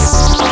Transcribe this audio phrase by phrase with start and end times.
[0.00, 0.47] Yes.